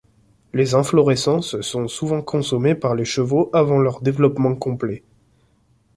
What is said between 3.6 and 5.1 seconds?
leur développement complet.